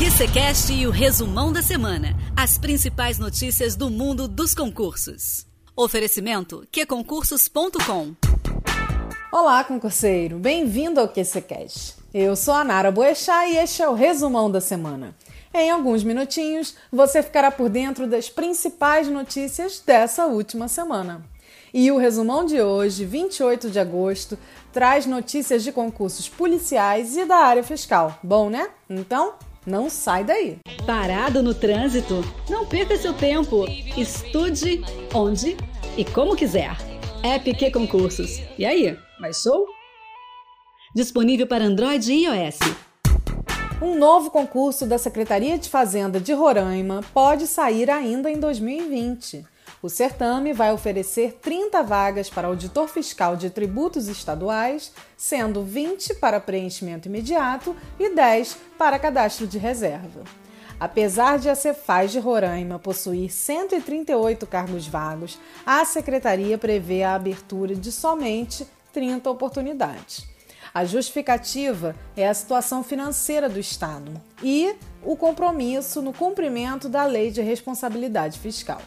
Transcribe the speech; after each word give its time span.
QCCast 0.00 0.72
e 0.72 0.86
o 0.86 0.90
resumão 0.90 1.52
da 1.52 1.60
semana. 1.60 2.16
As 2.34 2.56
principais 2.56 3.18
notícias 3.18 3.76
do 3.76 3.90
mundo 3.90 4.26
dos 4.26 4.54
concursos. 4.54 5.46
Oferecimento 5.76 6.66
qconcursos.com 6.72 8.14
Olá, 9.30 9.62
concurseiro. 9.62 10.38
Bem-vindo 10.38 11.00
ao 11.00 11.06
QCCast. 11.06 11.96
Eu 12.14 12.34
sou 12.34 12.54
a 12.54 12.64
Nara 12.64 12.90
Boechat 12.90 13.50
e 13.50 13.58
este 13.58 13.82
é 13.82 13.88
o 13.90 13.92
resumão 13.92 14.50
da 14.50 14.58
semana. 14.58 15.14
Em 15.52 15.70
alguns 15.70 16.02
minutinhos, 16.02 16.74
você 16.90 17.22
ficará 17.22 17.50
por 17.50 17.68
dentro 17.68 18.06
das 18.06 18.30
principais 18.30 19.06
notícias 19.06 19.82
dessa 19.84 20.24
última 20.24 20.66
semana. 20.66 21.22
E 21.74 21.92
o 21.92 21.98
resumão 21.98 22.46
de 22.46 22.58
hoje, 22.62 23.04
28 23.04 23.68
de 23.68 23.78
agosto, 23.78 24.38
traz 24.72 25.04
notícias 25.04 25.62
de 25.62 25.70
concursos 25.70 26.26
policiais 26.26 27.18
e 27.18 27.26
da 27.26 27.36
área 27.36 27.62
fiscal. 27.62 28.18
Bom, 28.22 28.48
né? 28.48 28.70
Então, 28.88 29.34
não 29.66 29.90
sai 29.90 30.24
daí. 30.24 30.58
Parado 30.86 31.42
no 31.42 31.54
trânsito? 31.54 32.24
Não 32.48 32.66
perca 32.66 32.96
seu 32.96 33.12
tempo. 33.12 33.66
Estude 33.96 34.82
onde 35.14 35.56
e 35.96 36.04
como 36.04 36.36
quiser. 36.36 36.76
App 37.22 37.54
Q 37.54 37.70
Concursos. 37.70 38.40
E 38.58 38.64
aí, 38.64 38.96
mais 39.20 39.42
show? 39.42 39.66
Disponível 40.94 41.46
para 41.46 41.64
Android 41.64 42.12
e 42.12 42.24
iOS. 42.24 42.58
Um 43.82 43.98
novo 43.98 44.30
concurso 44.30 44.86
da 44.86 44.98
Secretaria 44.98 45.58
de 45.58 45.68
Fazenda 45.68 46.20
de 46.20 46.32
Roraima 46.32 47.02
pode 47.14 47.46
sair 47.46 47.90
ainda 47.90 48.30
em 48.30 48.38
2020. 48.38 49.44
O 49.82 49.88
certame 49.88 50.52
vai 50.52 50.72
oferecer 50.72 51.38
30 51.40 51.82
vagas 51.82 52.28
para 52.28 52.48
auditor 52.48 52.86
fiscal 52.86 53.34
de 53.34 53.48
tributos 53.48 54.08
estaduais, 54.08 54.92
sendo 55.16 55.64
20 55.64 56.16
para 56.16 56.38
preenchimento 56.38 57.08
imediato 57.08 57.74
e 57.98 58.14
10 58.14 58.58
para 58.76 58.98
cadastro 58.98 59.46
de 59.46 59.56
reserva. 59.56 60.22
Apesar 60.78 61.38
de 61.38 61.48
a 61.48 61.54
Cefaz 61.54 62.12
de 62.12 62.18
Roraima 62.18 62.78
possuir 62.78 63.30
138 63.30 64.46
cargos 64.46 64.86
vagos, 64.86 65.38
a 65.64 65.82
secretaria 65.86 66.58
prevê 66.58 67.02
a 67.02 67.14
abertura 67.14 67.74
de 67.74 67.90
somente 67.90 68.66
30 68.92 69.30
oportunidades. 69.30 70.28
A 70.74 70.84
justificativa 70.84 71.96
é 72.14 72.28
a 72.28 72.34
situação 72.34 72.84
financeira 72.84 73.48
do 73.48 73.58
Estado 73.58 74.12
e 74.42 74.74
o 75.02 75.16
compromisso 75.16 76.02
no 76.02 76.12
cumprimento 76.12 76.86
da 76.86 77.04
Lei 77.06 77.30
de 77.30 77.40
Responsabilidade 77.40 78.38
Fiscal. 78.38 78.80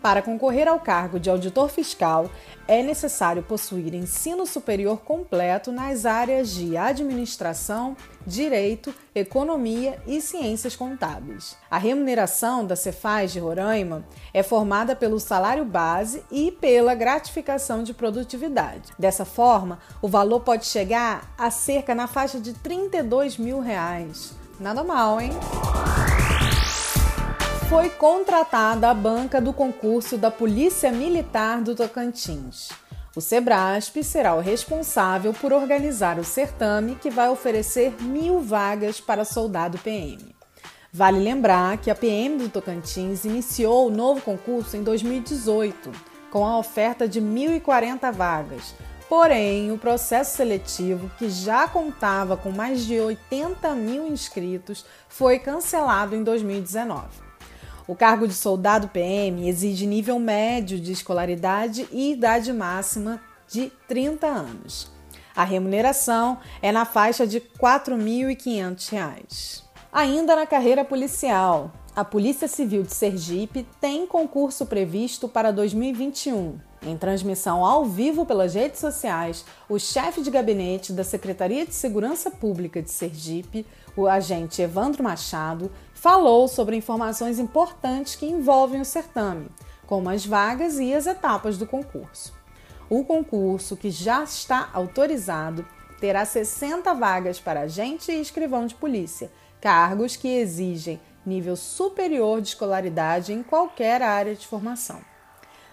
Para 0.00 0.22
concorrer 0.22 0.68
ao 0.68 0.78
cargo 0.78 1.18
de 1.18 1.28
auditor 1.28 1.68
fiscal, 1.68 2.30
é 2.68 2.82
necessário 2.82 3.42
possuir 3.42 3.94
ensino 3.94 4.46
superior 4.46 5.00
completo 5.00 5.72
nas 5.72 6.06
áreas 6.06 6.50
de 6.50 6.76
administração, 6.76 7.96
direito, 8.26 8.94
economia 9.14 9.98
e 10.06 10.20
ciências 10.20 10.76
contábeis. 10.76 11.56
A 11.68 11.78
remuneração 11.78 12.64
da 12.64 12.76
Cefaz 12.76 13.32
de 13.32 13.40
Roraima 13.40 14.04
é 14.32 14.42
formada 14.42 14.94
pelo 14.94 15.18
salário 15.18 15.64
base 15.64 16.22
e 16.30 16.52
pela 16.52 16.94
gratificação 16.94 17.82
de 17.82 17.92
produtividade. 17.92 18.92
Dessa 18.98 19.24
forma, 19.24 19.80
o 20.00 20.06
valor 20.06 20.40
pode 20.40 20.66
chegar 20.66 21.34
a 21.36 21.50
cerca 21.50 21.94
na 21.94 22.06
faixa 22.06 22.38
de 22.38 22.52
32 22.52 23.36
mil 23.36 23.60
reais. 23.60 24.32
Nada 24.60 24.84
mal, 24.84 25.20
hein? 25.20 25.30
Foi 27.68 27.90
contratada 27.90 28.88
a 28.88 28.94
banca 28.94 29.42
do 29.42 29.52
concurso 29.52 30.16
da 30.16 30.30
Polícia 30.30 30.90
Militar 30.90 31.60
do 31.60 31.74
Tocantins. 31.74 32.70
O 33.14 33.20
Sebrasp 33.20 34.02
será 34.02 34.34
o 34.34 34.40
responsável 34.40 35.34
por 35.34 35.52
organizar 35.52 36.18
o 36.18 36.24
certame 36.24 36.94
que 36.94 37.10
vai 37.10 37.28
oferecer 37.28 37.92
mil 38.00 38.40
vagas 38.40 39.02
para 39.02 39.22
soldado 39.22 39.76
PM. 39.76 40.34
Vale 40.90 41.20
lembrar 41.20 41.76
que 41.76 41.90
a 41.90 41.94
PM 41.94 42.38
do 42.38 42.48
Tocantins 42.48 43.26
iniciou 43.26 43.88
o 43.88 43.90
novo 43.90 44.22
concurso 44.22 44.74
em 44.74 44.82
2018, 44.82 45.92
com 46.30 46.46
a 46.46 46.56
oferta 46.56 47.06
de 47.06 47.20
1.040 47.20 48.10
vagas. 48.10 48.74
Porém, 49.10 49.70
o 49.72 49.76
processo 49.76 50.38
seletivo, 50.38 51.10
que 51.18 51.28
já 51.28 51.68
contava 51.68 52.34
com 52.34 52.50
mais 52.50 52.86
de 52.86 52.98
80 52.98 53.74
mil 53.74 54.06
inscritos, 54.06 54.86
foi 55.06 55.38
cancelado 55.38 56.16
em 56.16 56.22
2019. 56.22 57.27
O 57.88 57.96
cargo 57.96 58.28
de 58.28 58.34
soldado 58.34 58.88
PM 58.88 59.48
exige 59.48 59.86
nível 59.86 60.18
médio 60.18 60.78
de 60.78 60.92
escolaridade 60.92 61.88
e 61.90 62.12
idade 62.12 62.52
máxima 62.52 63.18
de 63.48 63.72
30 63.88 64.26
anos. 64.26 64.92
A 65.34 65.42
remuneração 65.42 66.38
é 66.60 66.70
na 66.70 66.84
faixa 66.84 67.26
de 67.26 67.38
R$ 67.38 67.48
4.500. 67.58 69.62
Ainda 69.90 70.36
na 70.36 70.46
carreira 70.46 70.84
policial, 70.84 71.72
a 71.96 72.04
Polícia 72.04 72.46
Civil 72.46 72.82
de 72.82 72.92
Sergipe 72.92 73.66
tem 73.80 74.06
concurso 74.06 74.66
previsto 74.66 75.26
para 75.26 75.50
2021. 75.50 76.58
Em 76.80 76.96
transmissão 76.96 77.64
ao 77.64 77.84
vivo 77.84 78.24
pelas 78.24 78.54
redes 78.54 78.78
sociais, 78.78 79.44
o 79.68 79.78
chefe 79.78 80.22
de 80.22 80.30
gabinete 80.30 80.92
da 80.92 81.02
Secretaria 81.02 81.66
de 81.66 81.74
Segurança 81.74 82.30
Pública 82.30 82.80
de 82.80 82.90
Sergipe, 82.90 83.66
o 83.96 84.06
agente 84.06 84.62
Evandro 84.62 85.02
Machado, 85.02 85.72
falou 85.92 86.46
sobre 86.46 86.76
informações 86.76 87.40
importantes 87.40 88.14
que 88.14 88.26
envolvem 88.26 88.80
o 88.80 88.84
certame, 88.84 89.48
como 89.86 90.08
as 90.08 90.24
vagas 90.24 90.78
e 90.78 90.94
as 90.94 91.06
etapas 91.06 91.58
do 91.58 91.66
concurso. 91.66 92.32
O 92.88 93.04
concurso, 93.04 93.76
que 93.76 93.90
já 93.90 94.22
está 94.22 94.70
autorizado, 94.72 95.66
terá 96.00 96.24
60 96.24 96.94
vagas 96.94 97.40
para 97.40 97.62
agente 97.62 98.12
e 98.12 98.20
escrivão 98.20 98.66
de 98.66 98.76
polícia, 98.76 99.32
cargos 99.60 100.14
que 100.14 100.28
exigem 100.28 101.00
nível 101.26 101.56
superior 101.56 102.40
de 102.40 102.48
escolaridade 102.48 103.32
em 103.32 103.42
qualquer 103.42 104.00
área 104.00 104.34
de 104.34 104.46
formação. 104.46 105.00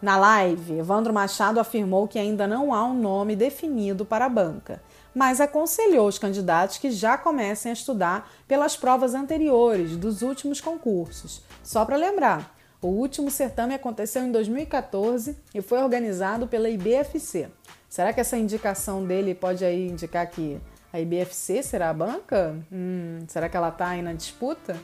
Na 0.00 0.16
live, 0.16 0.78
Evandro 0.78 1.12
Machado 1.12 1.58
afirmou 1.58 2.06
que 2.06 2.20
ainda 2.20 2.46
não 2.46 2.72
há 2.72 2.84
um 2.84 2.94
nome 2.94 3.34
definido 3.34 4.04
para 4.04 4.26
a 4.26 4.28
banca, 4.28 4.80
mas 5.12 5.40
aconselhou 5.40 6.06
os 6.06 6.20
candidatos 6.20 6.78
que 6.78 6.92
já 6.92 7.18
comecem 7.18 7.70
a 7.70 7.72
estudar 7.72 8.30
pelas 8.46 8.76
provas 8.76 9.12
anteriores 9.12 9.96
dos 9.96 10.22
últimos 10.22 10.60
concursos. 10.60 11.42
Só 11.64 11.84
para 11.84 11.96
lembrar, 11.96 12.56
o 12.80 12.86
último 12.86 13.28
certame 13.28 13.74
aconteceu 13.74 14.22
em 14.22 14.30
2014 14.30 15.36
e 15.52 15.60
foi 15.60 15.82
organizado 15.82 16.46
pela 16.46 16.70
IBFC. 16.70 17.48
Será 17.88 18.12
que 18.12 18.20
essa 18.20 18.36
indicação 18.36 19.04
dele 19.04 19.34
pode 19.34 19.64
aí 19.64 19.88
indicar 19.88 20.28
que 20.28 20.60
a 20.92 21.00
IBFC 21.00 21.60
será 21.64 21.90
a 21.90 21.94
banca? 21.94 22.54
Hum, 22.72 23.24
será 23.26 23.48
que 23.48 23.56
ela 23.56 23.70
está 23.70 23.88
aí 23.88 24.02
na 24.02 24.12
disputa? 24.12 24.76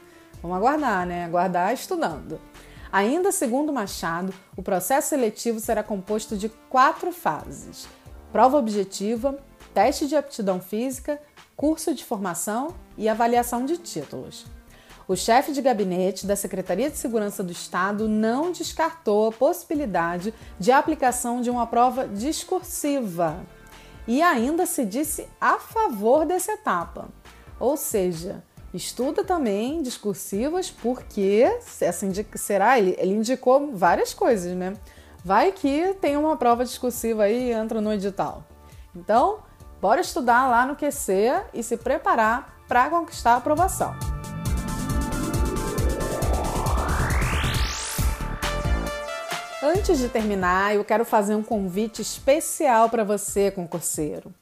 Vamos 0.42 0.56
aguardar, 0.56 1.06
né? 1.06 1.24
Aguardar 1.24 1.72
estudando. 1.72 2.40
Ainda 2.94 3.32
segundo 3.32 3.72
Machado, 3.72 4.32
o 4.56 4.62
processo 4.62 5.08
seletivo 5.08 5.58
será 5.58 5.82
composto 5.82 6.36
de 6.36 6.48
quatro 6.48 7.10
fases: 7.10 7.88
prova 8.30 8.56
objetiva, 8.56 9.36
teste 9.74 10.06
de 10.06 10.14
aptidão 10.14 10.60
física, 10.60 11.20
curso 11.56 11.92
de 11.92 12.04
formação 12.04 12.68
e 12.96 13.08
avaliação 13.08 13.66
de 13.66 13.78
títulos. 13.78 14.46
O 15.08 15.16
chefe 15.16 15.50
de 15.50 15.60
gabinete 15.60 16.24
da 16.24 16.36
Secretaria 16.36 16.88
de 16.88 16.96
Segurança 16.96 17.42
do 17.42 17.50
Estado 17.50 18.06
não 18.06 18.52
descartou 18.52 19.26
a 19.26 19.32
possibilidade 19.32 20.32
de 20.60 20.70
aplicação 20.70 21.40
de 21.40 21.50
uma 21.50 21.66
prova 21.66 22.06
discursiva 22.06 23.44
e 24.06 24.22
ainda 24.22 24.66
se 24.66 24.84
disse 24.84 25.28
a 25.40 25.58
favor 25.58 26.24
dessa 26.24 26.52
etapa. 26.52 27.08
Ou 27.58 27.76
seja, 27.76 28.44
Estuda 28.74 29.22
também 29.22 29.80
discursivas, 29.82 30.68
porque 30.68 31.46
essa 31.80 32.04
indica, 32.04 32.36
será 32.36 32.76
ele, 32.76 32.96
ele 32.98 33.12
indicou 33.12 33.70
várias 33.72 34.12
coisas, 34.12 34.52
né? 34.56 34.74
Vai 35.24 35.52
que 35.52 35.94
tem 36.00 36.16
uma 36.16 36.36
prova 36.36 36.64
discursiva 36.64 37.22
aí 37.22 37.50
e 37.50 37.52
entra 37.52 37.80
no 37.80 37.92
edital. 37.92 38.42
Então, 38.92 39.38
bora 39.80 40.00
estudar 40.00 40.48
lá 40.48 40.66
no 40.66 40.74
QC 40.74 41.44
e 41.54 41.62
se 41.62 41.76
preparar 41.76 42.64
para 42.66 42.90
conquistar 42.90 43.34
a 43.34 43.36
aprovação. 43.36 43.94
Antes 49.62 49.98
de 49.98 50.08
terminar, 50.08 50.74
eu 50.74 50.84
quero 50.84 51.04
fazer 51.04 51.36
um 51.36 51.44
convite 51.44 52.02
especial 52.02 52.90
para 52.90 53.04
você, 53.04 53.52
concurseiro. 53.52 54.34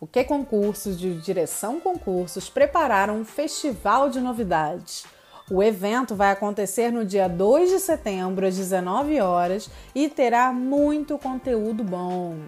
O 0.00 0.06
que 0.06 0.22
concursos 0.22 0.96
de 0.96 1.20
direção 1.20 1.80
concursos 1.80 2.48
prepararam 2.48 3.18
um 3.18 3.24
festival 3.24 4.08
de 4.08 4.20
novidades. 4.20 5.04
O 5.50 5.60
evento 5.60 6.14
vai 6.14 6.30
acontecer 6.30 6.92
no 6.92 7.04
dia 7.04 7.28
2 7.28 7.70
de 7.70 7.80
setembro 7.80 8.46
às 8.46 8.56
19 8.56 9.20
horas 9.20 9.68
e 9.92 10.08
terá 10.08 10.52
muito 10.52 11.18
conteúdo 11.18 11.82
bom. 11.82 12.38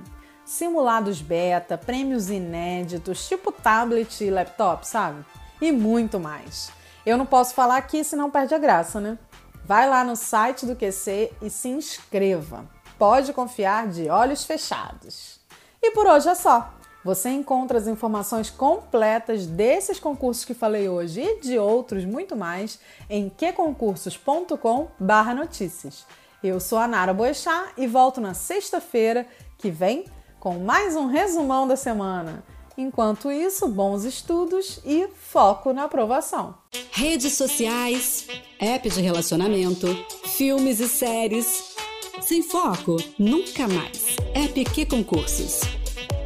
Simulados 0.44 1.20
beta, 1.20 1.76
prêmios 1.76 2.31
inéditos, 2.31 3.26
tipo 3.26 3.50
tablet 3.50 4.23
e 4.23 4.31
laptop, 4.31 4.87
sabe? 4.87 5.25
E 5.61 5.73
muito 5.73 6.20
mais. 6.20 6.70
Eu 7.05 7.19
não 7.19 7.26
posso 7.26 7.52
falar 7.52 7.79
aqui 7.79 8.05
senão 8.05 8.31
perde 8.31 8.55
a 8.55 8.58
graça, 8.58 9.00
né? 9.00 9.19
Vai 9.64 9.88
lá 9.88 10.05
no 10.05 10.14
site 10.14 10.67
do 10.67 10.76
QC 10.76 11.32
e 11.43 11.50
se 11.50 11.69
inscreva. 11.69 12.64
Pode 12.97 13.32
confiar 13.32 13.88
de 13.88 14.08
olhos 14.08 14.44
fechados. 14.44 15.41
E 15.82 15.91
por 15.91 16.06
hoje 16.06 16.29
é 16.29 16.35
só. 16.35 16.80
Você 17.05 17.29
encontra 17.31 17.79
as 17.79 17.87
informações 17.87 18.50
completas 18.50 19.47
desses 19.47 19.99
concursos 19.99 20.44
que 20.44 20.52
falei 20.52 20.87
hoje 20.88 21.23
e 21.23 21.41
de 21.41 21.58
outros 21.58 22.05
muito 22.05 22.37
mais 22.37 22.79
em 23.08 23.31
queconcursos.com/notícias. 23.31 26.05
Eu 26.43 26.58
sou 26.61 26.79
a 26.79 26.87
Nara 26.87 27.14
Boechat 27.14 27.73
e 27.76 27.87
volto 27.87 28.19
na 28.20 28.35
sexta-feira 28.35 29.26
que 29.56 29.70
vem 29.70 30.05
com 30.38 30.58
mais 30.58 30.94
um 30.97 31.06
resumão 31.06 31.67
da 31.69 31.76
semana. 31.76 32.44
Enquanto 32.76 33.31
isso, 33.31 33.69
bons 33.69 34.05
estudos 34.05 34.81
e 34.85 35.06
foco 35.08 35.73
na 35.73 35.85
aprovação. 35.85 36.56
Redes 36.93 37.35
sociais, 37.35 38.26
app 38.58 38.88
de 38.88 39.00
relacionamento, 39.02 39.87
filmes 40.25 40.81
e 40.81 40.88
séries. 40.88 41.76
Sem 42.23 42.43
foco, 42.43 42.97
nunca 43.19 43.69
mais. 43.69 44.17
App 44.35 44.64
que 44.64 44.87
concursos. 44.87 45.61